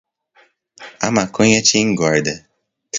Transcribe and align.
A 1.05 1.07
maconha 1.15 1.61
te 1.67 1.77
engorda 1.83 2.35